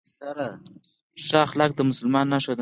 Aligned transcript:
ښه 1.25 1.37
اخلاق 1.47 1.71
د 1.75 1.79
مسلمان 1.89 2.25
نښه 2.33 2.53
ده 2.57 2.59